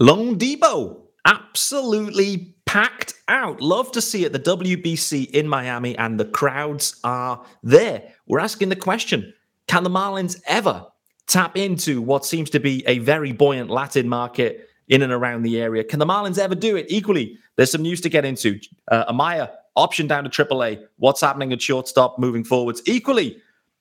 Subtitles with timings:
[0.00, 3.60] loanDepot, absolutely packed out.
[3.60, 4.32] Love to see it.
[4.32, 8.14] The WBC in Miami and the crowds are there.
[8.26, 9.34] We're asking the question
[9.66, 10.86] can the Marlins ever
[11.26, 15.60] tap into what seems to be a very buoyant Latin market in and around the
[15.60, 15.84] area?
[15.84, 16.86] Can the Marlins ever do it?
[16.88, 18.58] Equally, there's some news to get into.
[18.90, 20.82] Uh, Amaya option down to AAA.
[20.96, 22.82] What's happening at shortstop moving forwards?
[22.86, 23.40] Equally,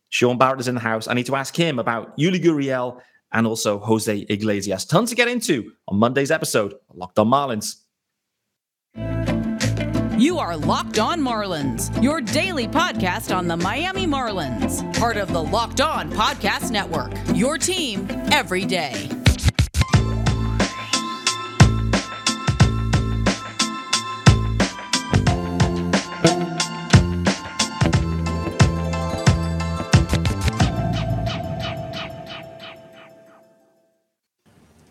[0.09, 1.07] Sean Barrett is in the house.
[1.07, 3.01] I need to ask him about Yuli Gurriel
[3.31, 4.85] and also Jose Iglesias.
[4.85, 7.75] Tons to get into on Monday's episode of Locked On Marlins.
[10.19, 15.41] You are Locked On Marlins, your daily podcast on the Miami Marlins, part of the
[15.41, 17.13] Locked On Podcast Network.
[17.33, 19.18] Your team every day.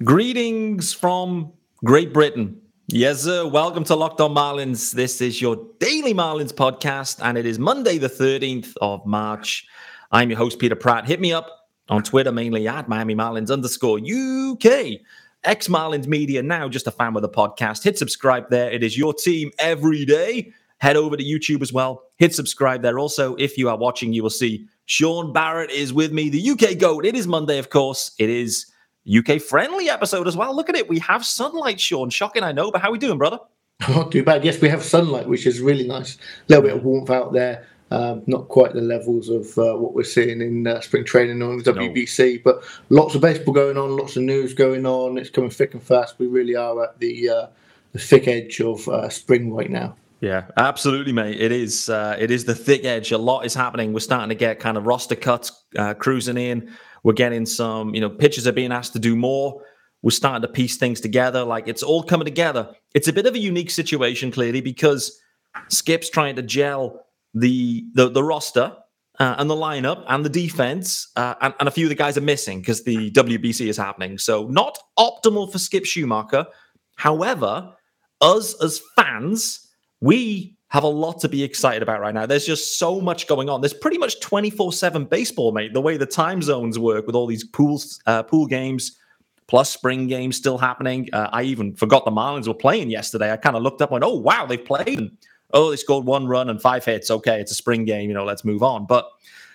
[0.08, 1.52] Greetings from
[1.84, 2.58] Great Britain.
[2.86, 3.46] Yes, sir.
[3.46, 4.90] Welcome to Locked On Marlins.
[4.90, 9.66] This is your daily Marlins podcast, and it is Monday, the 13th of March.
[10.10, 11.06] I'm your host, Peter Pratt.
[11.06, 11.50] Hit me up
[11.90, 15.00] on Twitter, mainly at Miami Marlins underscore UK.
[15.44, 17.84] Ex Marlins Media, now just a fan of the podcast.
[17.84, 18.70] Hit subscribe there.
[18.70, 20.54] It is your team every day.
[20.78, 22.04] Head over to YouTube as well.
[22.16, 22.98] Hit subscribe there.
[22.98, 26.78] Also, if you are watching, you will see Sean Barrett is with me, the UK
[26.78, 27.04] GOAT.
[27.04, 28.12] It is Monday, of course.
[28.18, 28.72] It is
[29.08, 30.54] UK friendly episode as well.
[30.54, 30.88] Look at it.
[30.88, 32.10] We have sunlight, Sean.
[32.10, 33.38] Shocking, I know, but how are we doing, brother?
[33.88, 34.44] Not too bad.
[34.44, 36.16] Yes, we have sunlight, which is really nice.
[36.16, 37.66] A little bit of warmth out there.
[37.90, 41.56] Um, not quite the levels of uh, what we're seeing in uh, spring training on
[41.56, 42.40] the WBC, no.
[42.44, 45.16] but lots of baseball going on, lots of news going on.
[45.16, 46.18] It's coming thick and fast.
[46.18, 47.46] We really are at the uh,
[47.92, 49.96] the thick edge of uh, spring right now.
[50.20, 51.40] Yeah, absolutely, mate.
[51.40, 51.88] It is.
[51.88, 53.12] Uh, it is the thick edge.
[53.12, 53.94] A lot is happening.
[53.94, 56.70] We're starting to get kind of roster cuts uh, cruising in.
[57.02, 59.62] We're getting some, you know, pitchers are being asked to do more.
[60.02, 61.44] We're starting to piece things together.
[61.44, 62.70] Like it's all coming together.
[62.94, 65.20] It's a bit of a unique situation, clearly, because
[65.68, 68.76] Skip's trying to gel the the, the roster
[69.18, 72.16] uh, and the lineup and the defense, uh, and, and, a few of the guys
[72.16, 74.16] are missing because the WBC is happening.
[74.16, 76.46] So not optimal for Skip Schumacher.
[76.94, 77.72] However,
[78.20, 79.68] us as fans,
[80.00, 82.26] we have a lot to be excited about right now.
[82.26, 83.62] There's just so much going on.
[83.62, 85.72] There's pretty much 24 7 baseball, mate.
[85.72, 88.98] The way the time zones work with all these pools, uh, pool games,
[89.46, 91.08] plus spring games still happening.
[91.12, 93.32] Uh, I even forgot the Marlins were playing yesterday.
[93.32, 94.98] I kind of looked up and went, oh, wow, they've played.
[94.98, 95.16] And,
[95.54, 97.10] oh, they scored one run and five hits.
[97.10, 98.10] Okay, it's a spring game.
[98.10, 98.86] You know, let's move on.
[98.86, 99.08] But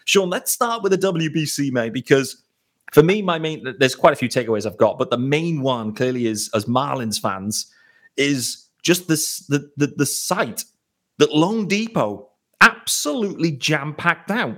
[0.06, 2.44] Sean, let's start with the WBC, mate, because
[2.92, 5.94] for me, my main, there's quite a few takeaways I've got, but the main one
[5.94, 7.72] clearly is, as Marlins fans,
[8.18, 10.66] is just this the, the, the sight
[11.20, 12.26] that loanDepot
[12.62, 14.58] absolutely jam packed out.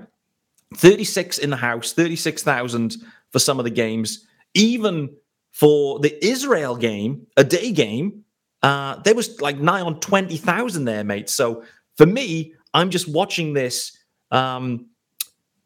[0.76, 2.98] 36 in the house, 36,000
[3.32, 4.26] for some of the games.
[4.54, 5.16] Even
[5.52, 8.24] for the Israel game, a day game,
[8.62, 11.30] uh, there was like nigh on 20,000 there, mate.
[11.30, 11.64] So
[11.98, 13.98] for me, I'm just watching this,
[14.32, 14.88] um,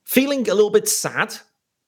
[0.06, 1.36] feeling a little bit sad,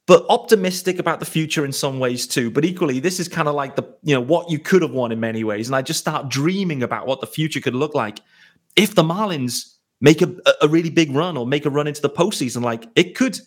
[0.07, 2.49] but optimistic about the future in some ways too.
[2.49, 5.11] But equally, this is kind of like the, you know, what you could have won
[5.11, 5.67] in many ways.
[5.67, 8.19] And I just start dreaming about what the future could look like
[8.75, 12.09] if the Marlins make a, a really big run or make a run into the
[12.09, 13.39] postseason, like it could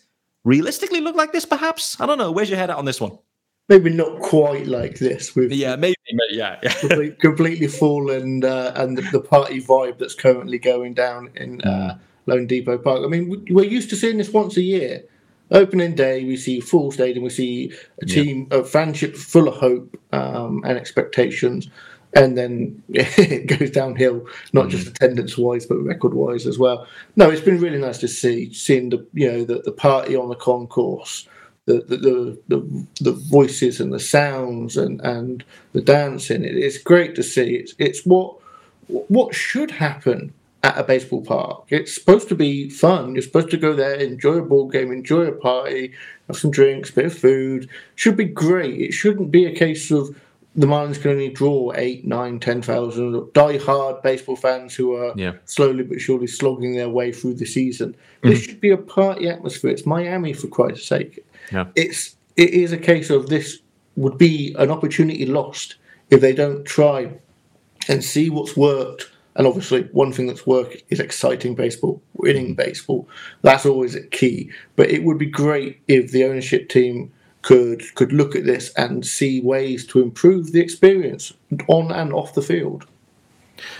[0.43, 1.99] realistically look like this, perhaps.
[1.99, 2.31] I don't know.
[2.31, 3.17] Where's your head at on this one?
[3.67, 5.35] Maybe not quite like this.
[5.35, 5.95] With yeah, maybe,
[6.29, 6.73] yeah, yeah.
[6.79, 11.61] completely, completely full and uh, and the, the, party vibe that's currently going down in
[11.61, 11.97] uh,
[12.27, 13.01] Depot Park.
[13.03, 15.03] I mean, we're used to seeing this once a year.
[15.51, 17.71] Opening day, we see full stadium, we see
[18.01, 18.59] a team, yeah.
[18.59, 21.69] a fanship full of hope um, and expectations
[22.15, 24.69] and then it goes downhill, not mm.
[24.69, 26.87] just attendance wise, but record wise as well.
[27.15, 30.29] No, it's been really nice to see seeing the you know the, the party on
[30.29, 31.27] the concourse,
[31.65, 35.43] the the, the the, the voices and the sounds and and
[35.73, 36.43] the dancing.
[36.43, 37.55] It, it's great to see.
[37.55, 38.37] It's it's what
[38.87, 40.33] what should happen
[40.63, 41.65] at a baseball park.
[41.69, 43.13] It's supposed to be fun.
[43.13, 45.93] You're supposed to go there, enjoy a ball game, enjoy a party,
[46.27, 47.69] have some drinks, bit of food.
[47.93, 48.81] Should be great.
[48.81, 50.19] It shouldn't be a case of
[50.55, 55.33] the Marlins can only draw eight, nine, ten thousand die-hard baseball fans who are yeah.
[55.45, 57.95] slowly but surely slogging their way through the season.
[58.23, 59.71] This should be a party atmosphere.
[59.71, 61.25] It's Miami, for Christ's sake.
[61.51, 61.65] Yeah.
[61.75, 63.59] It's it is a case of this
[63.95, 65.75] would be an opportunity lost
[66.09, 67.11] if they don't try
[67.87, 69.11] and see what's worked.
[69.35, 72.53] And obviously, one thing that's worked is exciting baseball, winning mm-hmm.
[72.53, 73.09] baseball.
[73.41, 74.49] That's always a key.
[74.77, 77.11] But it would be great if the ownership team
[77.45, 81.31] could could look at this and see ways to improve the experience
[81.67, 82.85] on and off the field.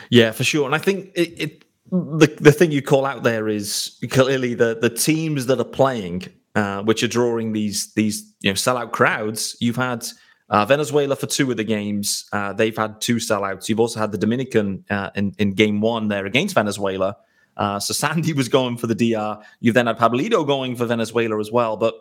[0.09, 0.65] Yeah, for sure.
[0.65, 4.77] And I think it, it the the thing you call out there is clearly the
[4.79, 9.57] the teams that are playing, uh, which are drawing these these you know sellout crowds.
[9.59, 10.05] You've had
[10.47, 13.67] Uh, Venezuela for two of the games, uh, they've had two sellouts.
[13.67, 17.17] You've also had the Dominican uh, in, in game one there against Venezuela.
[17.57, 19.41] Uh, so Sandy was going for the DR.
[19.59, 21.77] You've then had Pablito going for Venezuela as well.
[21.77, 21.95] But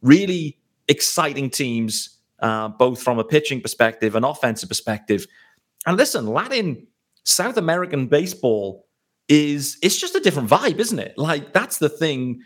[0.00, 0.56] really
[0.88, 5.26] exciting teams, uh, both from a pitching perspective and offensive perspective.
[5.86, 6.86] And listen, Latin
[7.24, 8.86] South American baseball
[9.28, 11.16] is it's just a different vibe, isn't it?
[11.16, 12.40] Like that's the thing.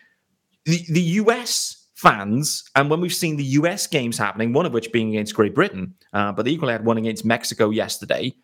[0.64, 4.92] The the US fans, and when we've seen the US games happening, one of which
[4.92, 8.34] being against Great Britain, uh, but they equally had one against Mexico yesterday.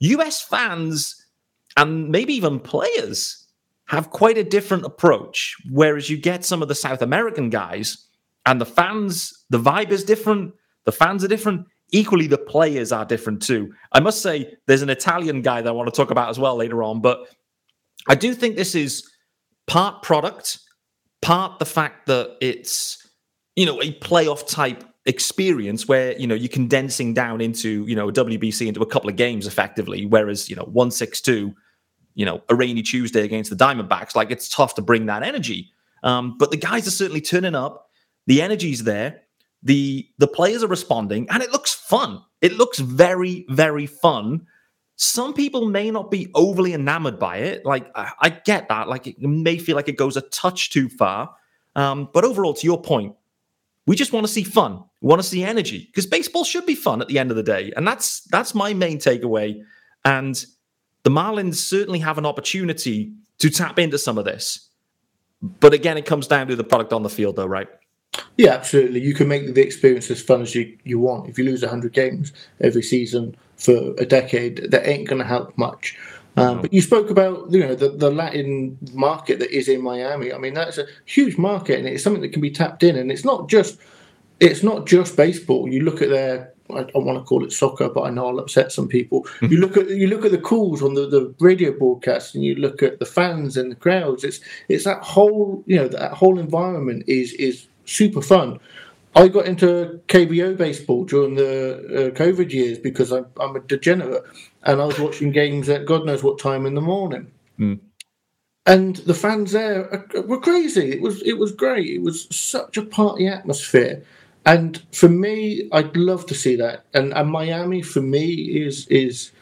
[0.00, 1.22] US fans
[1.76, 3.46] and maybe even players
[3.86, 5.56] have quite a different approach.
[5.70, 8.06] Whereas you get some of the South American guys
[8.46, 10.54] and the fans, the vibe is different,
[10.84, 11.66] the fans are different.
[11.92, 13.72] Equally, the players are different too.
[13.92, 16.56] I must say, there's an Italian guy that I want to talk about as well
[16.56, 17.28] later on, but
[18.08, 19.08] I do think this is
[19.66, 20.58] part product
[21.22, 22.98] part the fact that it's
[23.56, 28.08] you know a playoff type experience where you know you're condensing down into you know
[28.08, 31.54] a WBC into a couple of games effectively, whereas you know one six two,
[32.14, 35.70] you know a rainy Tuesday against the Diamondbacks, like it's tough to bring that energy.
[36.02, 37.88] Um, but the guys are certainly turning up.
[38.26, 39.22] The energy's there.
[39.62, 42.22] The the players are responding, and it looks fun.
[42.40, 44.46] It looks very very fun.
[44.96, 47.64] Some people may not be overly enamored by it.
[47.64, 48.88] Like, I, I get that.
[48.88, 51.34] Like, it may feel like it goes a touch too far.
[51.74, 53.16] Um, but overall, to your point,
[53.86, 54.84] we just want to see fun.
[55.00, 57.42] We want to see energy because baseball should be fun at the end of the
[57.42, 59.62] day, and that's that's my main takeaway.
[60.04, 60.44] And
[61.02, 64.68] the Marlins certainly have an opportunity to tap into some of this.
[65.40, 67.68] But again, it comes down to the product on the field, though, right?
[68.36, 69.00] Yeah, absolutely.
[69.00, 71.28] You can make the experience as fun as you, you want.
[71.28, 75.56] If you lose 100 games every season for a decade, that ain't going to help
[75.56, 75.98] much.
[76.36, 80.32] Um, but you spoke about you know the, the Latin market that is in Miami.
[80.32, 82.96] I mean that's a huge market and it's something that can be tapped in.
[82.96, 83.78] And it's not just
[84.40, 85.68] it's not just baseball.
[85.68, 88.38] You look at their I don't want to call it soccer, but I know I'll
[88.38, 89.26] upset some people.
[89.42, 92.54] you look at you look at the calls on the, the radio broadcast, and you
[92.54, 94.24] look at the fans and the crowds.
[94.24, 98.60] It's it's that whole you know that whole environment is is super fun.
[99.14, 104.24] I got into KBO baseball during the uh, COVID years because I'm, I'm, a degenerate
[104.62, 107.30] and I was watching games at God knows what time in the morning.
[107.58, 107.80] Mm.
[108.64, 110.92] And the fans there were crazy.
[110.92, 111.88] It was it was great.
[111.88, 114.02] It was such a party atmosphere.
[114.46, 116.84] And for me, I'd love to see that.
[116.94, 118.32] And, and Miami, for me,
[118.64, 119.32] is is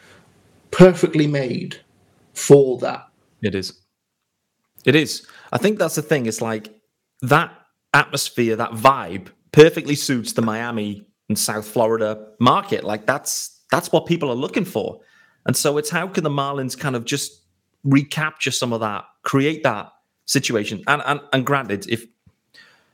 [0.71, 1.77] perfectly made
[2.33, 3.07] for that.
[3.41, 3.79] It is.
[4.85, 5.25] It is.
[5.51, 6.25] I think that's the thing.
[6.25, 6.73] It's like
[7.21, 7.60] that
[7.93, 12.83] atmosphere, that vibe, perfectly suits the Miami and South Florida market.
[12.83, 14.99] Like that's that's what people are looking for.
[15.45, 17.41] And so it's how can the Marlins kind of just
[17.83, 19.91] recapture some of that, create that
[20.25, 20.83] situation.
[20.87, 22.05] And and, and granted, if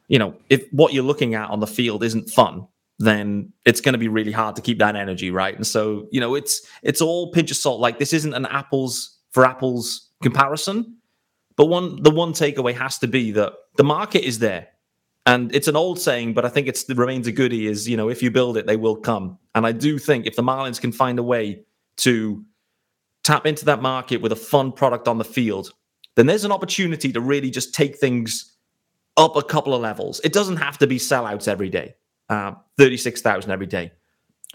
[0.08, 2.68] you know, if what you're looking at on the field isn't fun,
[3.00, 5.56] then it's going to be really hard to keep that energy, right?
[5.56, 7.80] And so, you know, it's it's all pinch of salt.
[7.80, 10.98] Like this isn't an apples for apples comparison,
[11.56, 14.68] but one the one takeaway has to be that the market is there.
[15.28, 18.08] And it's an old saying, but I think it remains a goodie is, you know,
[18.08, 19.38] if you build it, they will come.
[19.54, 21.66] And I do think if the Marlins can find a way
[21.98, 22.46] to
[23.26, 25.74] tap into that market with a fun product on the field,
[26.16, 28.56] then there's an opportunity to really just take things
[29.18, 30.22] up a couple of levels.
[30.24, 31.96] It doesn't have to be sellouts every day,
[32.30, 33.92] uh, 36,000 every day,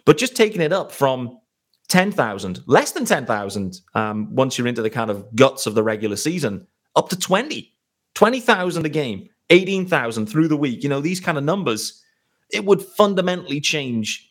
[0.07, 1.39] but just taking it up from
[1.89, 6.17] 10,000, less than 10,000 um, once you're into the kind of guts of the regular
[6.17, 7.75] season, up to 20,
[8.15, 12.03] 20,000 a game 18,000 through the week, you know, these kind of numbers,
[12.51, 14.31] it would fundamentally change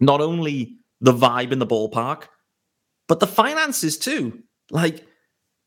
[0.00, 2.24] not only the vibe in the ballpark,
[3.08, 4.42] but the finances too.
[4.70, 5.06] Like,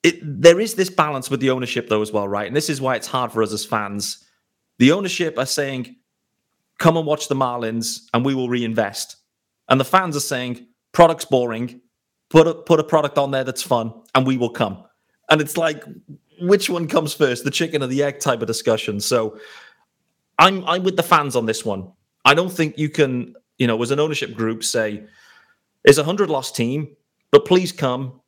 [0.03, 2.47] it, there is this balance with the ownership though as well, right?
[2.47, 4.23] And this is why it's hard for us as fans.
[4.77, 5.95] The ownership are saying,
[6.77, 9.17] "Come and watch the Marlins, and we will reinvest,"
[9.67, 11.81] and the fans are saying, "Product's boring.
[12.29, 14.85] Put a put a product on there that's fun, and we will come."
[15.29, 15.83] And it's like,
[16.41, 18.99] which one comes first, the chicken or the egg type of discussion.
[18.99, 19.39] So
[20.37, 21.91] I'm I'm with the fans on this one.
[22.25, 25.03] I don't think you can, you know, as an ownership group say,
[25.83, 26.95] it's a hundred lost team,
[27.31, 28.21] but please come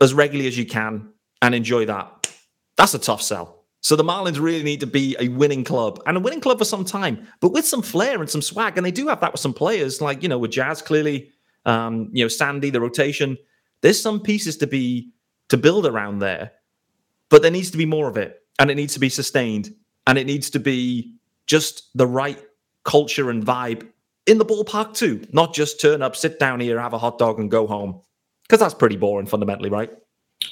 [0.00, 1.08] as regularly as you can
[1.42, 2.30] and enjoy that.
[2.76, 3.64] That's a tough sell.
[3.80, 6.64] So the Marlins really need to be a winning club and a winning club for
[6.64, 8.76] some time, but with some flair and some swag.
[8.76, 11.30] And they do have that with some players, like you know, with Jazz clearly,
[11.64, 13.38] um, you know, Sandy, the rotation.
[13.82, 15.12] There's some pieces to be
[15.48, 16.52] to build around there.
[17.28, 19.74] But there needs to be more of it, and it needs to be sustained,
[20.06, 21.14] and it needs to be
[21.46, 22.40] just the right
[22.84, 23.86] culture and vibe
[24.26, 25.26] in the ballpark too.
[25.32, 28.00] Not just turn up, sit down here, have a hot dog, and go home,
[28.42, 29.90] because that's pretty boring fundamentally, right?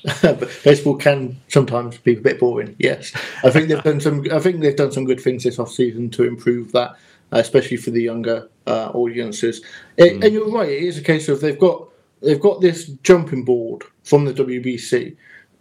[0.64, 2.74] baseball can sometimes be a bit boring.
[2.78, 3.12] Yes,
[3.44, 4.26] I think they've done some.
[4.32, 6.96] I think they've done some good things this off season to improve that.
[7.32, 9.62] especially for the younger uh, audiences.
[9.96, 10.24] It, mm.
[10.24, 11.88] And you're right; it is a case of they've got
[12.22, 15.16] they've got this jumping board from the WBC.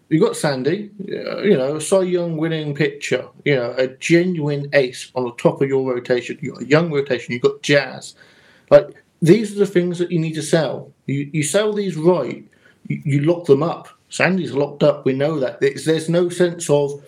[0.09, 4.69] You've got Sandy, uh, you know, a Cy Young winning pitcher, you know, a genuine
[4.73, 6.37] ace on the top of your rotation.
[6.41, 7.33] You've got a young rotation.
[7.33, 8.15] You've got Jazz.
[8.69, 8.89] Like
[9.21, 10.91] these are the things that you need to sell.
[11.07, 12.45] You you sell these right,
[12.87, 13.89] you, you lock them up.
[14.09, 15.05] Sandy's locked up.
[15.05, 15.59] We know that.
[15.59, 17.03] There's, there's no sense of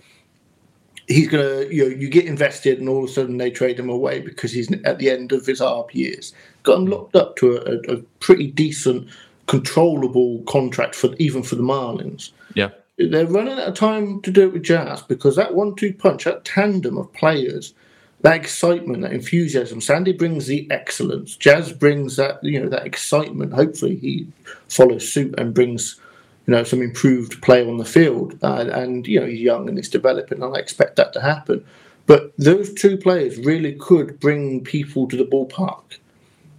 [1.07, 3.89] he's gonna you know you get invested and all of a sudden they trade him
[3.89, 6.33] away because he's at the end of his ARB years.
[6.63, 9.07] Got him locked up to a, a, a pretty decent,
[9.47, 12.31] controllable contract for even for the Marlins.
[12.55, 16.23] Yeah, they're running out of time to do it with Jazz because that one-two punch,
[16.23, 17.73] that tandem of players,
[18.21, 19.81] that excitement, that enthusiasm.
[19.81, 21.35] Sandy brings the excellence.
[21.35, 23.53] Jazz brings that you know that excitement.
[23.53, 24.27] Hopefully, he
[24.67, 25.99] follows suit and brings
[26.47, 28.37] you know, some improved play on the field.
[28.43, 31.65] Uh, and, you know, he's young and he's developing, and I expect that to happen.
[32.05, 35.97] But those two players really could bring people to the ballpark.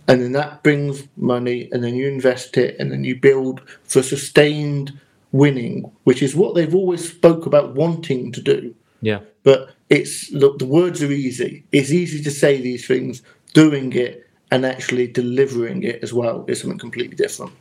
[0.09, 4.03] And then that brings money, and then you invest it, and then you build for
[4.03, 4.99] sustained
[5.37, 8.75] winning, which is what they've always spoke about wanting to do.
[9.03, 9.21] Yeah.
[9.43, 11.65] But it's look, the words are easy.
[11.73, 13.23] It's easy to say these things.
[13.55, 17.53] Doing it and actually delivering it as well is something completely different.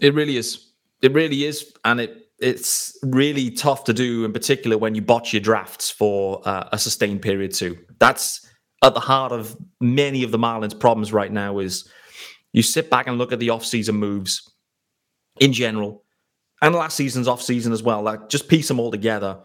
[0.00, 0.70] It really is.
[1.00, 5.32] It really is, and it it's really tough to do, in particular when you botch
[5.32, 7.78] your drafts for uh, a sustained period too.
[7.98, 8.46] That's
[8.82, 11.58] at the heart of many of the Marlins' problems right now.
[11.58, 11.88] Is
[12.52, 14.50] you sit back and look at the off-season moves
[15.40, 16.03] in general,
[16.62, 18.02] and last season's off-season as well.
[18.02, 19.38] Like just piece them all together.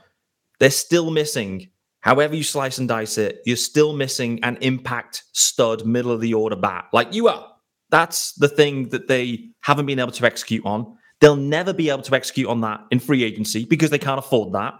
[0.59, 1.69] They're still missing.
[2.01, 6.33] However you slice and dice it, you're still missing an impact stud middle of the
[6.33, 7.47] order bat like you are.
[7.89, 10.97] That's the thing that they haven't been able to execute on.
[11.19, 14.53] They'll never be able to execute on that in free agency because they can't afford
[14.53, 14.75] that.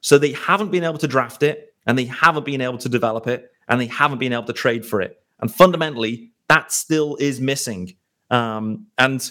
[0.00, 3.26] So they haven't been able to draft it and they haven't been able to develop
[3.26, 5.20] it and they haven't been able to trade for it.
[5.40, 7.96] And fundamentally, that still is missing.
[8.30, 9.28] Um, and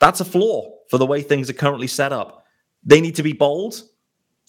[0.00, 2.46] that's a flaw for the way things are currently set up.
[2.84, 3.82] They need to be bold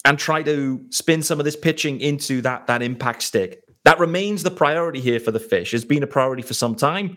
[0.04, 3.62] and try to spin some of this pitching into that, that impact stick.
[3.84, 5.72] That remains the priority here for the fish.
[5.72, 7.16] It's been a priority for some time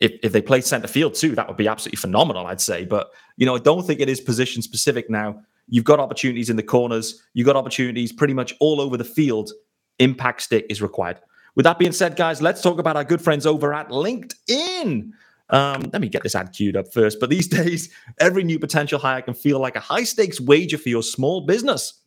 [0.00, 2.84] if, if they play center field too, that would be absolutely phenomenal, I'd say.
[2.84, 5.40] But, you know, I don't think it is position specific now.
[5.68, 9.50] You've got opportunities in the corners, you've got opportunities pretty much all over the field.
[9.98, 11.20] Impact stick is required.
[11.54, 15.12] With that being said, guys, let's talk about our good friends over at LinkedIn.
[15.50, 17.20] Um, let me get this ad queued up first.
[17.20, 20.88] But these days, every new potential hire can feel like a high stakes wager for
[20.88, 22.00] your small business.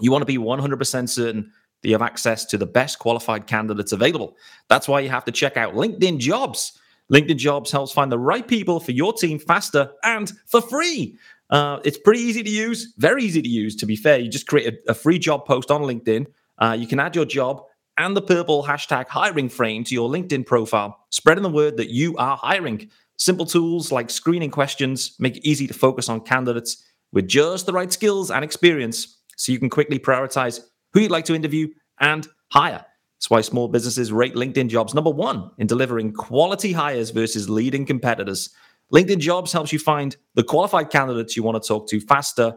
[0.00, 1.50] You want to be 100% certain
[1.82, 4.36] that you have access to the best qualified candidates available.
[4.68, 6.78] That's why you have to check out LinkedIn Jobs.
[7.12, 11.16] LinkedIn Jobs helps find the right people for your team faster and for free.
[11.50, 14.18] Uh, it's pretty easy to use, very easy to use, to be fair.
[14.18, 16.26] You just create a, a free job post on LinkedIn.
[16.58, 17.62] Uh, you can add your job
[17.98, 22.16] and the purple hashtag hiring frame to your LinkedIn profile, spreading the word that you
[22.16, 22.90] are hiring.
[23.16, 27.72] Simple tools like screening questions make it easy to focus on candidates with just the
[27.72, 30.60] right skills and experience so you can quickly prioritize
[30.92, 31.68] who you'd like to interview
[32.00, 32.84] and hire.
[33.16, 37.86] That's why small businesses rate LinkedIn jobs number one in delivering quality hires versus leading
[37.86, 38.50] competitors.
[38.92, 42.54] LinkedIn jobs helps you find the qualified candidates you want to talk to faster.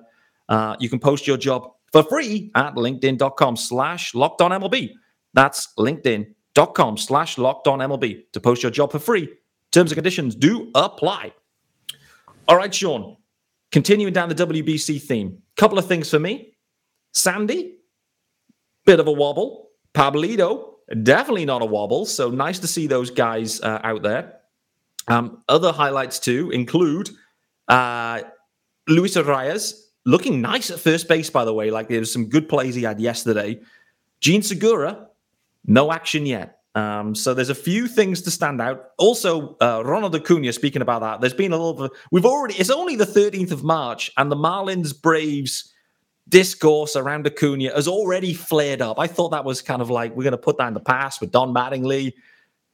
[0.49, 4.91] Uh, you can post your job for free at linkedin.com slash locked on MLB.
[5.33, 9.29] That's linkedin.com slash locked on MLB to post your job for free.
[9.71, 11.33] Terms and conditions do apply.
[12.47, 13.17] All right, Sean,
[13.71, 16.53] continuing down the WBC theme, couple of things for me.
[17.13, 17.77] Sandy,
[18.85, 19.69] bit of a wobble.
[19.93, 22.05] Pablito, definitely not a wobble.
[22.05, 24.39] So nice to see those guys uh, out there.
[25.07, 27.09] Um, other highlights too include
[27.67, 28.21] uh,
[28.87, 29.73] Luis Arraez
[30.05, 31.71] looking nice at first base, by the way.
[31.71, 33.59] Like there was some good plays he had yesterday.
[34.21, 35.08] Jean Segura,
[35.65, 36.59] no action yet.
[36.75, 38.91] Um, so there's a few things to stand out.
[38.97, 41.89] Also, uh, Ronald Acuna, speaking about that, there's been a little.
[42.11, 42.55] We've already.
[42.55, 45.73] It's only the 13th of March, and the Marlins Braves
[46.29, 48.99] discourse around Acuna has already flared up.
[48.99, 51.21] I thought that was kind of like we're going to put that in the past
[51.21, 52.13] with Don Mattingly.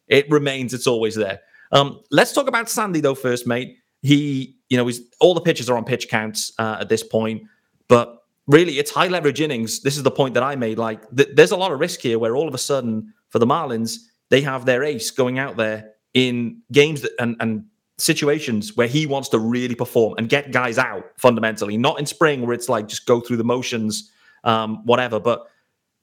[0.07, 1.39] It remains, it's always there.
[1.71, 3.77] Um, let's talk about Sandy though first, mate.
[4.01, 7.43] He, you know, he's all the pitches are on pitch counts uh, at this point,
[7.87, 9.81] but really it's high leverage innings.
[9.81, 10.77] This is the point that I made.
[10.77, 13.47] Like th- there's a lot of risk here where all of a sudden for the
[13.47, 13.97] Marlins
[14.29, 17.65] they have their ace going out there in games that and and
[17.97, 22.41] situations where he wants to really perform and get guys out fundamentally, not in spring
[22.41, 24.11] where it's like just go through the motions,
[24.43, 25.19] um, whatever.
[25.19, 25.47] But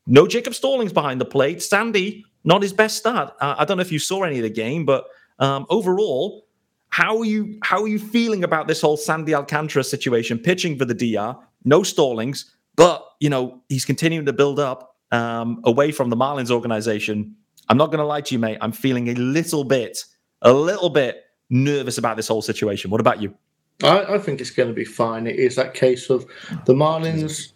[0.06, 1.62] no Jacob Stallings behind the plate.
[1.62, 3.34] Sandy, not his best start.
[3.40, 5.04] Uh, I don't know if you saw any of the game, but
[5.38, 6.46] um, overall,
[6.88, 10.38] how are you how are you feeling about this whole Sandy Alcantara situation?
[10.38, 15.61] Pitching for the DR, no Stallings, but you know he's continuing to build up um,
[15.64, 17.37] away from the Marlins organization
[17.69, 18.59] I'm not going to lie to you, mate.
[18.61, 20.04] I'm feeling a little bit,
[20.42, 22.90] a little bit nervous about this whole situation.
[22.90, 23.35] What about you?
[23.83, 25.26] I, I think it's going to be fine.
[25.26, 26.26] It is that case of
[26.66, 27.52] the Marlins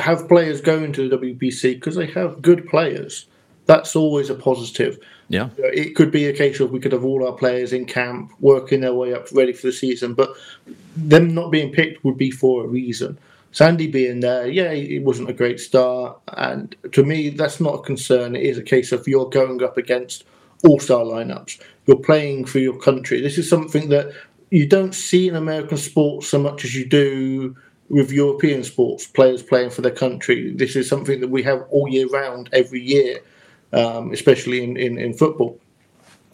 [0.00, 3.26] have players going to the WBC because they have good players.
[3.66, 4.98] That's always a positive.
[5.28, 5.50] Yeah.
[5.58, 8.80] It could be a case of we could have all our players in camp working
[8.80, 10.34] their way up ready for the season, but
[10.96, 13.16] them not being picked would be for a reason.
[13.52, 16.18] Sandy being there, yeah, it wasn't a great start.
[16.28, 18.36] And to me, that's not a concern.
[18.36, 20.24] It is a case of you're going up against
[20.64, 21.60] all star lineups.
[21.86, 23.20] You're playing for your country.
[23.20, 24.12] This is something that
[24.50, 27.56] you don't see in American sports so much as you do
[27.88, 30.52] with European sports, players playing for their country.
[30.52, 33.18] This is something that we have all year round, every year,
[33.72, 35.58] um, especially in, in, in football.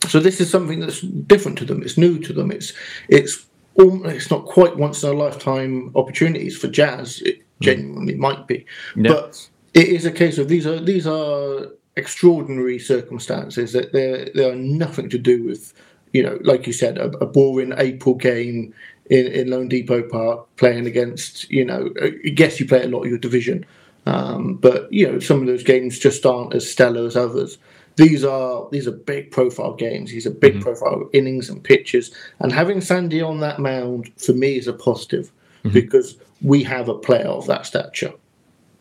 [0.06, 1.82] So this is something that's different to them.
[1.82, 2.50] It's new to them.
[2.50, 2.74] It's
[3.08, 3.46] it's
[3.78, 7.20] it's not quite once in a lifetime opportunities for Jazz.
[7.22, 8.18] It genuinely mm.
[8.18, 8.66] might be,
[8.96, 14.48] but it is a case of these are these are extraordinary circumstances that they they
[14.48, 15.72] are nothing to do with
[16.16, 18.72] you know, like you said, a, a boring April game
[19.10, 23.10] in, in loanDepot Park playing against, you know, I guess you play a lot of
[23.10, 23.66] your division.
[24.06, 27.58] Um, but you know, some of those games just aren't as stellar as others.
[27.96, 30.10] These are these are big profile games.
[30.10, 30.62] These are big mm-hmm.
[30.62, 32.14] profile innings and pitches.
[32.40, 35.32] And having Sandy on that mound for me is a positive
[35.64, 35.70] mm-hmm.
[35.70, 38.12] because we have a player of that stature.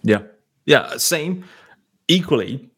[0.03, 0.23] Yeah,
[0.65, 1.45] yeah, same.
[2.09, 2.69] Equally,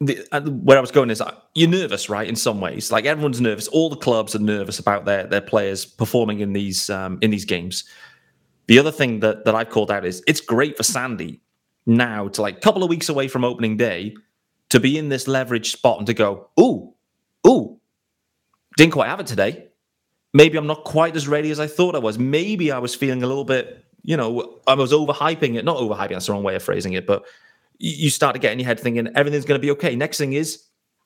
[0.00, 2.26] the, uh, where I was going is uh, you're nervous, right?
[2.26, 3.68] In some ways, like everyone's nervous.
[3.68, 7.44] All the clubs are nervous about their their players performing in these um, in these
[7.44, 7.84] games.
[8.66, 11.40] The other thing that that I've called out is it's great for Sandy
[11.84, 14.14] now to like a couple of weeks away from opening day
[14.70, 16.92] to be in this leverage spot and to go, ooh,
[17.46, 17.78] ooh,
[18.76, 19.68] didn't quite have it today.
[20.34, 22.18] Maybe I'm not quite as ready as I thought I was.
[22.18, 25.64] Maybe I was feeling a little bit, you know, I was overhyping it.
[25.64, 27.24] Not overhyping, that's the wrong way of phrasing it, but
[27.78, 29.96] you start to get in your head thinking everything's going to be okay.
[29.96, 30.64] Next thing is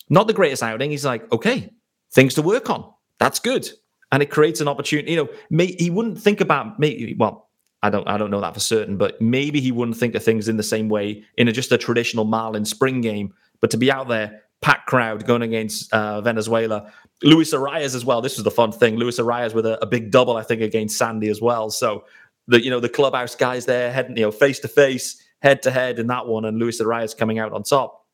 [0.08, 0.90] not the greatest outing.
[0.90, 1.72] He's like, okay,
[2.12, 2.92] things to work on.
[3.18, 3.68] That's good.
[4.12, 5.12] And it creates an opportunity.
[5.12, 7.14] You know, may, he wouldn't think about me.
[7.18, 7.49] well,
[7.82, 10.48] I don't I don't know that for certain, but maybe he wouldn't think of things
[10.48, 13.32] in the same way in a, just a traditional Marlin spring game.
[13.60, 18.20] But to be out there, packed crowd going against uh, Venezuela, Luis Arraez as well.
[18.20, 18.96] This was the fun thing.
[18.96, 21.70] Luis Arraez with a, a, big double, I think, against Sandy as well.
[21.70, 22.04] So
[22.46, 25.70] the you know the clubhouse guys there heading you know face to face head to
[25.70, 28.06] head in that one, and Luis Arraez coming out on top.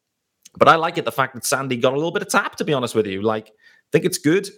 [0.59, 2.57] But I like it the fact that Sandy got a little bit of tap.
[2.57, 4.49] To be honest with you, like I think it's good.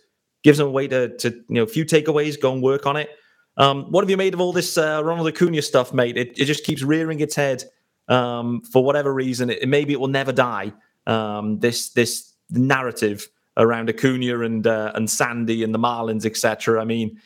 [0.45, 2.97] Gives him a way to to you know a few takeaways, go and work on
[2.97, 3.11] it.
[3.59, 6.17] Um, what have you made of all this uh, Ronald Acuna stuff, mate?
[6.17, 7.65] It, it just keeps rearing its head
[8.07, 9.51] um, for whatever reason.
[9.51, 10.73] It, maybe it will never die.
[11.07, 16.81] Um, this this narrative around Acuna and uh, and Sandy and the Marlins, etc.
[16.81, 17.21] I mean,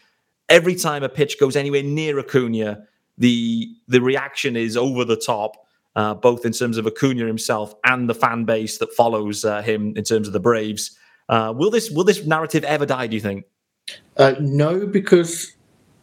[0.49, 2.87] every time a pitch goes anywhere near Acuna,
[3.18, 5.66] the the reaction is over the top,
[5.97, 9.92] uh, both in terms of Acuna himself and the fan base that follows uh, him
[9.97, 10.97] in terms of the Braves.
[11.29, 13.07] Uh, will this will this narrative ever die?
[13.07, 13.45] Do you think?
[14.16, 15.53] Uh, no, because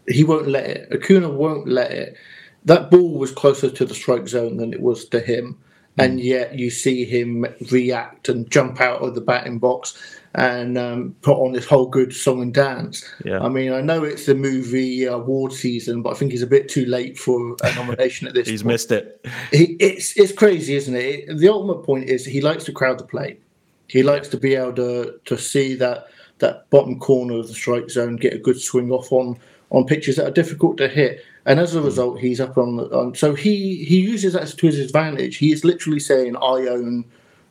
[0.09, 0.89] he won't let it.
[0.91, 2.15] Acuna won't let it.
[2.65, 5.57] That ball was closer to the strike zone than it was to him,
[5.97, 6.03] mm.
[6.03, 9.97] and yet you see him react and jump out of the batting box
[10.35, 13.03] and um, put on this whole good song and dance.
[13.25, 13.39] Yeah.
[13.39, 16.69] I mean, I know it's the movie award season, but I think he's a bit
[16.69, 18.45] too late for a nomination at this.
[18.45, 18.51] Point.
[18.51, 18.73] He's point.
[18.73, 19.25] missed it.
[19.51, 21.37] He, it's it's crazy, isn't it?
[21.37, 23.41] The ultimate point is he likes to crowd the plate.
[23.87, 26.07] He likes to be able to to see that
[26.39, 29.37] that bottom corner of the strike zone, get a good swing off on
[29.71, 31.23] on pitches that are difficult to hit.
[31.45, 31.85] And as a hmm.
[31.85, 32.79] result, he's up on.
[32.79, 35.37] on so he he uses that to his advantage.
[35.37, 37.05] He is literally saying, "I own."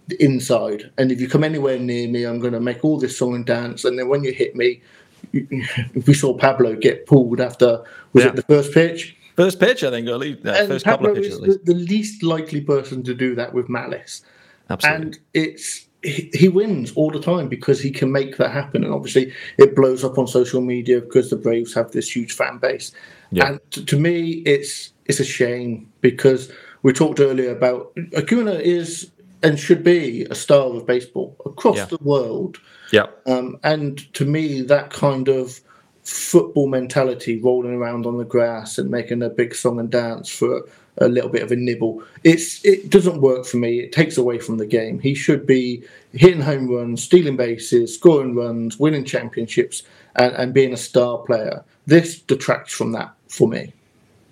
[0.09, 0.91] The inside.
[0.97, 3.45] And if you come anywhere near me, I'm going to make all this song and
[3.45, 3.85] dance.
[3.85, 4.81] And then when you hit me,
[5.33, 8.31] we saw Pablo get pulled after was yeah.
[8.31, 9.17] it the first pitch?
[9.37, 10.45] First pitch, I think, at least.
[10.45, 13.53] And first Pablo couple of pitches, is the, the, least likely person to do that
[13.53, 14.23] with malice.
[14.71, 15.07] Absolutely.
[15.07, 18.85] And it's he, he wins all the time because he can make that happen.
[18.85, 22.59] And obviously, it blows up on social media because the Braves have this huge fan
[22.59, 22.93] base.
[23.31, 23.49] Yeah.
[23.49, 26.51] And to, to me, it's it's a shame because
[26.83, 29.11] we talked earlier about Acuna is
[29.43, 31.85] and should be a star of baseball across yeah.
[31.87, 32.59] the world.
[32.93, 33.07] Yeah.
[33.27, 35.61] Um, and to me, that kind of
[36.03, 40.67] football mentality, rolling around on the grass and making a big song and dance for
[41.01, 43.81] a little bit of a nibble, it's it doesn't work for me.
[43.81, 44.99] It takes away from the game.
[44.99, 49.83] He should be hitting home runs, stealing bases, scoring runs, winning championships,
[50.17, 51.65] and, and being a star player.
[51.87, 53.73] This detracts from that for me.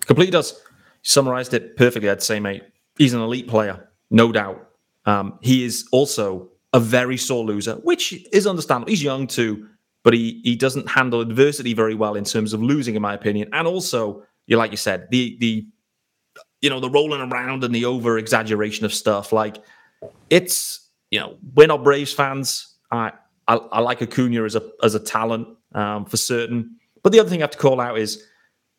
[0.01, 0.61] Completely does.
[1.01, 2.63] Summarized it perfectly, I'd say, mate.
[2.97, 4.69] He's an elite player, no doubt.
[5.05, 8.89] Um, he is also a very sore loser, which is understandable.
[8.89, 9.67] He's young too,
[10.03, 13.49] but he he doesn't handle adversity very well in terms of losing, in my opinion.
[13.53, 15.65] And also, you like you said, the the
[16.61, 19.31] you know the rolling around and the over exaggeration of stuff.
[19.31, 19.57] Like
[20.29, 22.75] it's you know, we're not Braves fans.
[22.91, 23.11] I
[23.47, 26.75] I, I like Acuna as a as a talent um, for certain.
[27.03, 28.23] But the other thing I have to call out is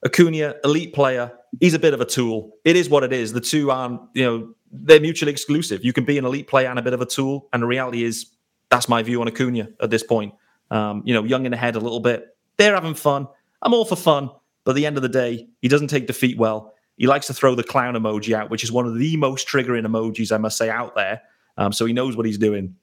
[0.04, 1.32] Acuna, elite player.
[1.60, 2.52] He's a bit of a tool.
[2.64, 3.32] It is what it is.
[3.32, 5.84] The two aren't, you know, they're mutually exclusive.
[5.84, 7.48] You can be an elite player and a bit of a tool.
[7.52, 8.26] And the reality is,
[8.70, 10.34] that's my view on Acuna at this point.
[10.70, 12.36] Um, you know, young in the head a little bit.
[12.58, 13.26] They're having fun.
[13.62, 14.30] I'm all for fun.
[14.64, 16.74] But at the end of the day, he doesn't take defeat well.
[16.98, 19.86] He likes to throw the clown emoji out, which is one of the most triggering
[19.86, 21.22] emojis, I must say, out there.
[21.56, 22.74] Um, so he knows what he's doing.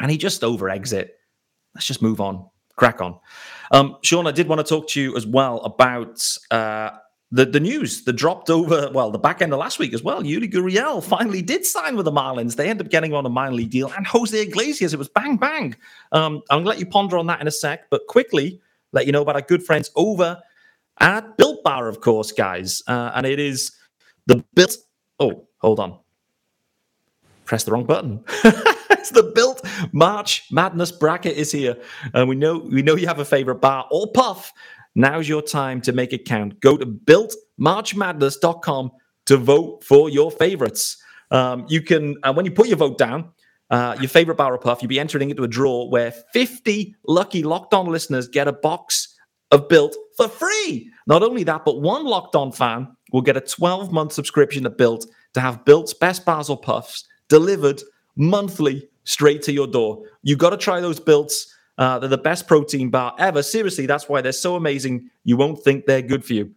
[0.00, 1.18] And he just over exit.
[1.74, 3.18] Let's just move on, crack on.
[3.70, 6.90] Um, Sean, I did want to talk to you as well about uh,
[7.30, 10.22] the, the news that dropped over, well, the back end of last week as well.
[10.22, 12.56] Yuli Gurriel finally did sign with the Marlins.
[12.56, 13.90] They ended up getting on a minor league deal.
[13.96, 15.74] And Jose Iglesias, it was bang, bang.
[16.12, 18.60] Um, I'm going to let you ponder on that in a sec, but quickly
[18.92, 20.42] let you know about our good friends over
[21.02, 22.82] at Built Bar, of course, guys.
[22.86, 23.72] Uh, and it is
[24.26, 24.76] the Built.
[25.18, 25.98] Oh, hold on.
[27.44, 28.24] Press the wrong button.
[28.92, 31.76] it's the Built March Madness bracket is here,
[32.14, 34.52] and we know we know you have a favorite bar or puff.
[34.94, 36.60] Now's your time to make it count.
[36.60, 38.90] Go to builtmarchmadness.com
[39.26, 40.96] to vote for your favorites.
[41.30, 43.30] Um, you can, and when you put your vote down,
[43.70, 47.42] uh, your favorite bar or puff, you'll be entering into a draw where 50 lucky
[47.42, 49.11] locked on listeners get a box
[49.52, 50.90] of Built for free.
[51.06, 54.70] Not only that, but one locked on fan will get a 12 month subscription to
[54.70, 57.82] Built to have Built's best bars or puffs delivered
[58.16, 60.02] monthly straight to your door.
[60.22, 61.54] You've got to try those builts.
[61.78, 63.42] Uh, they're the best protein bar ever.
[63.42, 65.08] Seriously, that's why they're so amazing.
[65.24, 66.52] You won't think they're good for you.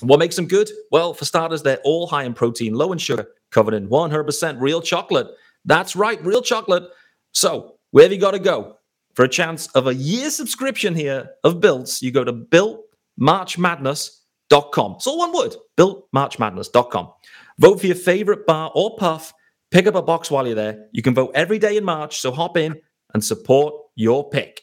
[0.00, 0.70] What makes them good?
[0.90, 4.82] Well, for starters, they're all high in protein, low in sugar, covered in 100% real
[4.82, 5.28] chocolate.
[5.64, 6.84] That's right, real chocolate.
[7.32, 8.78] So, where have you got to go?
[9.14, 14.94] For a chance of a year subscription here of Builts, you go to builtmarchmadness.com.
[14.96, 17.12] It's all one word, builtmarchmadness.com.
[17.58, 19.32] Vote for your favorite bar or puff
[19.74, 20.86] Pick up a box while you're there.
[20.92, 22.80] You can vote every day in March, so hop in
[23.12, 24.60] and support your pick.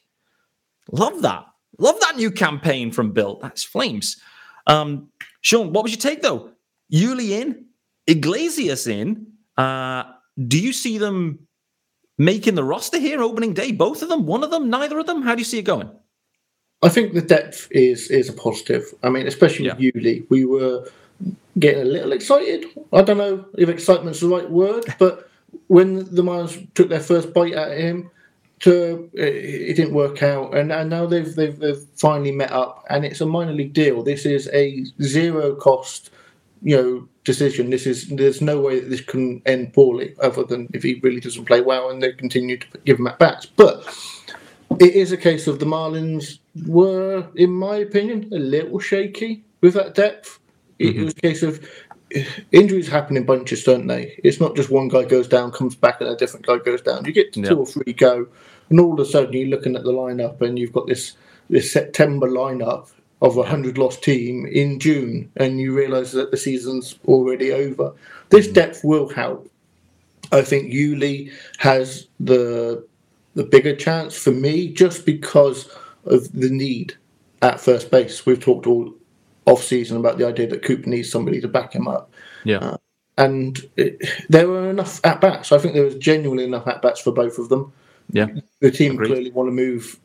[0.90, 1.44] Love that.
[1.80, 3.42] Love that new campaign from Built.
[3.42, 4.16] That's flames.
[4.68, 5.10] Um,
[5.42, 6.52] Sean, what was your take though?
[6.94, 7.66] Yuli in,
[8.08, 9.34] Iglesias in.
[9.58, 10.04] Uh,
[10.48, 11.46] do you see them
[12.26, 13.72] making the roster here opening day?
[13.72, 15.22] Both of them, one of them, neither of them?
[15.24, 15.90] How do you see it going?
[16.84, 18.84] I think the depth is is a positive.
[19.04, 19.76] I mean, especially yeah.
[19.76, 20.88] with Yuli, we were
[21.60, 22.66] getting a little excited.
[22.92, 25.30] I don't know if excitement's the right word, but
[25.68, 28.10] when the Marlins took their first bite at him,
[28.62, 33.04] to it, didn't work out, and, and now they've, they've they've finally met up, and
[33.04, 34.04] it's a minor league deal.
[34.04, 36.12] This is a zero cost,
[36.62, 37.69] you know, decision.
[37.69, 41.19] This is there's no way that this can end poorly, other than if he really
[41.19, 43.45] doesn't play well and they continue to give him at bats.
[43.45, 43.86] But
[44.80, 49.74] it is a case of the Marlins were, in my opinion, a little shaky with
[49.74, 50.39] that depth.
[50.80, 51.06] It, mm-hmm.
[51.06, 51.67] was a case of
[52.52, 54.19] injuries happen in bunches, don't they?
[54.24, 57.06] It's not just one guy goes down, comes back, and a different guy goes down.
[57.06, 58.28] You get to two or three go,
[58.69, 61.15] and all of a sudden you're looking at the lineup, and you've got this
[61.50, 62.89] this September lineup
[63.22, 67.94] of a hundred lost team in June, and you realise that the season's already over.
[68.30, 68.54] This mm-hmm.
[68.54, 69.50] depth will help.
[70.32, 72.86] I think Yuli has the
[73.34, 75.70] the bigger chance for me, just because
[76.06, 76.96] of the need
[77.42, 78.26] at first base.
[78.26, 78.94] We've talked all
[79.46, 82.12] off season about the idea that Cooper needs somebody to back him up.
[82.44, 82.58] Yeah.
[82.58, 82.78] Uh,
[83.18, 85.52] and it, there were enough at bats.
[85.52, 87.72] I think there was genuinely enough at bats for both of them.
[88.12, 88.28] Yeah.
[88.60, 89.08] The team Agreed.
[89.08, 90.00] clearly want to move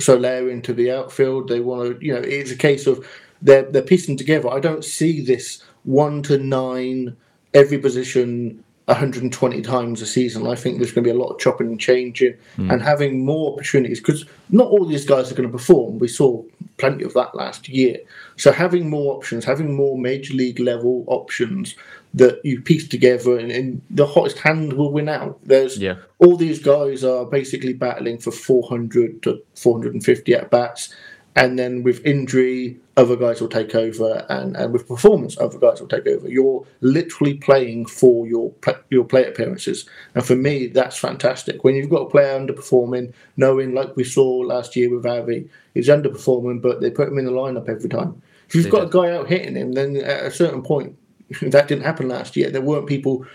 [0.00, 1.48] Soler into the outfield.
[1.48, 3.06] They want to, you know, it's a case of
[3.42, 4.50] they're they're piecing together.
[4.50, 7.16] I don't see this one to nine
[7.54, 10.46] every position 120 times a season.
[10.46, 12.72] I think there's going to be a lot of chopping and changing mm.
[12.72, 15.98] and having more opportunities because not all these guys are going to perform.
[15.98, 16.42] We saw
[16.76, 17.98] plenty of that last year.
[18.36, 21.76] So having more options, having more major league level options
[22.12, 25.38] that you piece together and, and the hottest hand will win out.
[25.44, 25.96] There's yeah.
[26.18, 30.94] all these guys are basically battling for 400 to 450 at bats
[31.36, 35.80] and then with injury, other guys will take over, and, and with performance, other guys
[35.80, 36.28] will take over.
[36.28, 38.52] You're literally playing for your
[38.90, 41.62] your play appearances, and for me, that's fantastic.
[41.62, 45.88] When you've got a player underperforming, knowing like we saw last year with Avi, he's
[45.88, 48.20] underperforming, but they put him in the lineup every time.
[48.48, 48.94] If you've they got did.
[48.94, 50.98] a guy out hitting him, then at a certain point,
[51.42, 52.50] that didn't happen last year.
[52.50, 53.26] There weren't people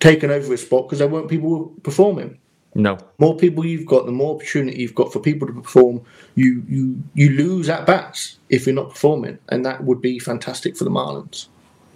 [0.00, 2.38] taking over his spot because there weren't people performing.
[2.74, 2.98] No.
[3.18, 6.02] More people you've got, the more opportunity you've got for people to perform.
[6.34, 10.76] You you you lose at bats if you're not performing, and that would be fantastic
[10.76, 11.46] for the Marlins.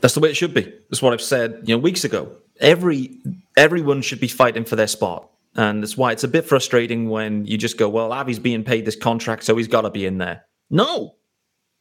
[0.00, 0.72] That's the way it should be.
[0.88, 2.30] That's what I've said, you know, weeks ago.
[2.60, 3.18] Every
[3.56, 5.28] everyone should be fighting for their spot.
[5.56, 8.84] And that's why it's a bit frustrating when you just go, well, Avi's being paid
[8.84, 10.44] this contract, so he's got to be in there.
[10.70, 11.16] No,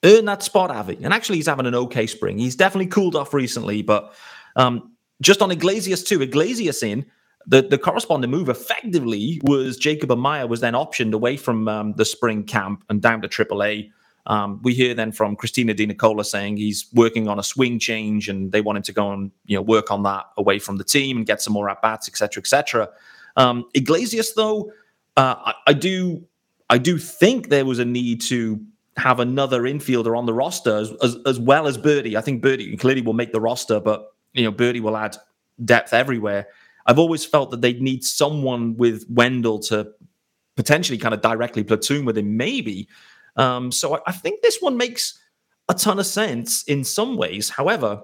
[0.04, 0.98] earn that spot, Avi.
[1.02, 2.38] And actually, he's having an okay spring.
[2.38, 4.14] He's definitely cooled off recently, but
[4.56, 6.22] um, just on Iglesias too.
[6.22, 7.06] Iglesias in
[7.48, 12.06] the, the corresponding move effectively was Jacob Amaya was then optioned away from um, the
[12.06, 13.90] spring camp and down to AAA.
[14.26, 18.28] Um, we hear then from Christina De Nicola saying he's working on a swing change
[18.28, 20.84] and they want him to go and you know work on that away from the
[20.84, 22.90] team and get some more at bats, etc., etc.
[23.38, 24.74] Um, Iglesias, though,
[25.16, 26.28] uh, I, I do
[26.70, 28.60] I do think there was a need to
[28.98, 32.18] have another infielder on the roster as, as, as well as Birdie.
[32.18, 35.18] I think Birdie clearly will make the roster, but you know Birdie will add
[35.64, 36.48] depth everywhere.
[36.86, 39.92] I've always felt that they'd need someone with Wendle to
[40.56, 42.88] potentially kind of directly platoon with him, maybe.
[43.36, 45.20] Um, so I, I think this one makes
[45.70, 47.50] a ton of sense in some ways.
[47.50, 48.02] However,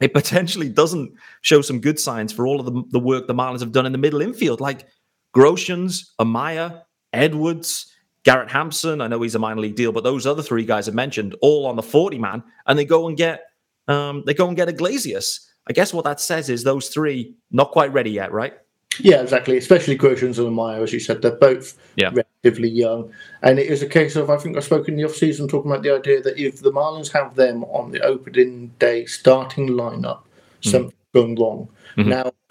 [0.00, 3.60] it potentially doesn't show some good signs for all of the, the work the Marlins
[3.60, 4.86] have done in the middle infield, like
[5.34, 7.92] Groshans, Amaya, Edwards,
[8.26, 9.00] Garrett Hampson.
[9.00, 11.64] I know he's a minor league deal, but those other three guys I mentioned, all
[11.64, 13.44] on the 40 man, and they go and get
[13.86, 15.48] um, they go and get Iglesias.
[15.68, 18.54] I guess what that says is those three not quite ready yet, right?
[18.98, 19.56] Yeah, exactly.
[19.56, 22.10] Especially Groshans and Amaya, as you said, they're both yeah.
[22.12, 23.12] relatively young.
[23.42, 25.70] And it is a case of, I think I spoke in the off season talking
[25.70, 30.22] about the idea that if the Marlins have them on the opening day starting lineup,
[30.62, 30.70] mm.
[30.70, 31.68] something's going wrong.
[31.96, 32.10] Mm-hmm.
[32.10, 32.32] Now,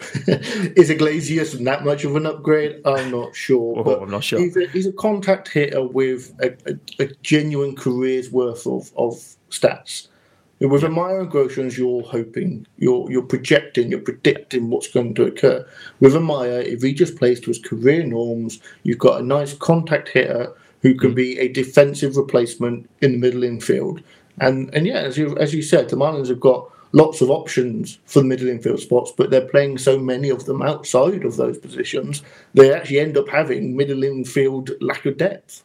[0.76, 2.80] is Iglesias that much of an upgrade?
[2.84, 3.82] I'm not sure.
[3.86, 4.40] Oh, I'm not sure.
[4.40, 9.14] He's a, he's a contact hitter with a, a, a genuine career's worth of, of
[9.50, 10.08] stats.
[10.58, 10.88] With yeah.
[10.88, 15.66] Amaya and Groshans, you're hoping, you're you're projecting, you're predicting what's going to occur.
[16.00, 20.08] With Amaya, if he just plays to his career norms, you've got a nice contact
[20.08, 21.16] hitter who can mm.
[21.16, 24.02] be a defensive replacement in the middle infield.
[24.38, 27.98] And and yeah, as you as you said, the Marlins have got lots of options
[28.06, 31.58] for the middle infield spots, but they're playing so many of them outside of those
[31.58, 32.22] positions,
[32.54, 35.62] they actually end up having middle infield lack of depth.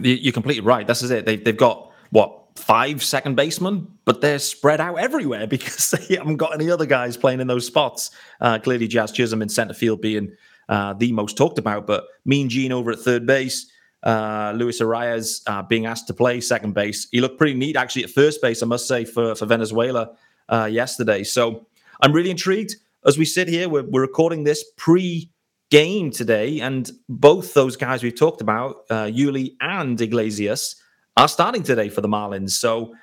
[0.00, 0.86] You're completely right.
[0.86, 1.26] This is it.
[1.26, 6.36] They, they've got what five second basemen, but they're spread out everywhere because they haven't
[6.36, 8.10] got any other guys playing in those spots.
[8.40, 10.32] Uh, clearly, Jazz Chisholm in center field being
[10.68, 13.70] uh, the most talked about, but Mean Gene over at third base.
[14.02, 17.08] Uh, Luis Arraez uh, being asked to play second base.
[17.10, 20.16] He looked pretty neat actually at first base, I must say, for, for Venezuela
[20.48, 21.22] uh, yesterday.
[21.22, 21.66] So
[22.00, 23.68] I'm really intrigued as we sit here.
[23.68, 25.30] We're, we're recording this pre
[25.70, 30.76] game today, and both those guys we've talked about, uh, Yuli and Iglesias,
[31.16, 32.50] are starting today for the Marlins.
[32.50, 32.94] So,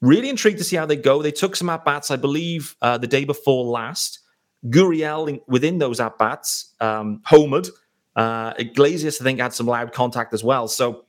[0.00, 1.22] really intrigued to see how they go.
[1.22, 4.20] They took some at bats, I believe, uh, the day before last.
[4.66, 7.70] Gurriel within those at bats, um, homered.
[8.16, 10.68] Uh, Iglesias, I think, had some loud contact as well.
[10.68, 11.04] So,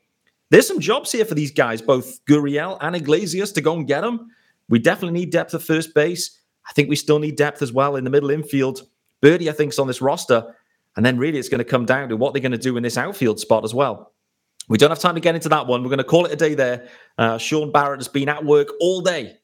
[0.49, 4.01] there's some jobs here for these guys, both Gurriel and Iglesias, to go and get
[4.01, 4.31] them.
[4.67, 6.37] We definitely need depth at first base.
[6.67, 8.81] I think we still need depth as well in the middle infield.
[9.21, 10.53] Birdie, I think, is on this roster.
[10.95, 12.83] And then really it's going to come down to what they're going to do in
[12.83, 14.11] this outfield spot as well.
[14.67, 15.83] We don't have time to get into that one.
[15.83, 16.87] We're going to call it a day there.
[17.17, 19.37] Uh, Sean Barrett has been at work all day,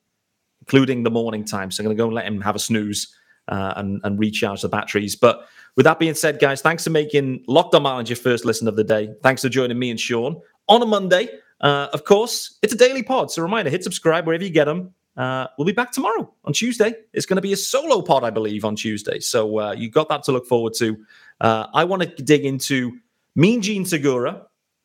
[0.62, 1.72] including the morning time.
[1.72, 3.16] So I'm going to go and let him have a snooze
[3.48, 5.16] uh, and, and recharge the batteries.
[5.16, 8.68] But with that being said, guys, thanks for making Locked on Marlins your first listen
[8.68, 9.14] of the day.
[9.24, 11.30] Thanks for joining me and Sean on a Monday.
[11.62, 13.32] Uh, of course, it's a daily pod.
[13.32, 14.94] So reminder, hit subscribe wherever you get them.
[15.16, 16.94] Uh, we'll be back tomorrow on Tuesday.
[17.14, 19.20] It's going to be a solo pod, I believe, on Tuesday.
[19.20, 20.96] So uh, you got that to look forward to.
[21.42, 23.00] Uh, I want to dig into
[23.36, 24.44] Mean Gene Segura,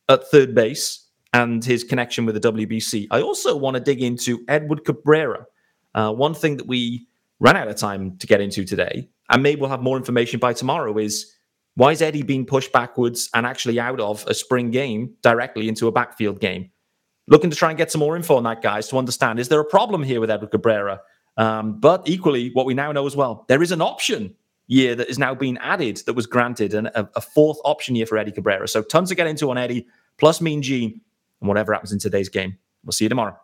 [0.09, 3.09] at third base and his connection with the WBC.
[3.11, 5.47] I also want to dig into Edward Cabrera.
[5.95, 7.07] Uh, one thing that we
[7.43, 10.53] ran out of time to get into today, and maybe we'll have more information by
[10.53, 11.35] tomorrow, is
[11.75, 15.89] why is Eddie being pushed backwards and actually out of a spring game directly into
[15.89, 16.71] a backfield game?
[17.27, 19.61] Looking to try and get some more info on that, guys, to understand is there
[19.61, 21.01] a problem here with Edward Cabrera?
[21.37, 24.37] Um, but equally, what we now know as well, there is an option
[24.69, 28.07] year that is now being added that was granted and a, a, fourth option year
[28.07, 28.69] for Eddie Cabrera.
[28.69, 29.87] So tons to get into on Eddie,
[30.19, 31.01] plus Mean Gene,
[31.41, 32.57] and whatever happens in today's game.
[32.85, 33.37] We'll see you tomorrow.